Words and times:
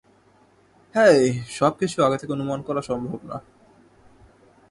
হেই, 0.95 1.39
সবকিছু 1.49 1.97
আগে 2.03 2.17
থেকে 2.17 2.33
অনুমান 2.33 2.61
করা 2.61 2.81
সম্ভব 2.81 3.19
না। 3.23 3.37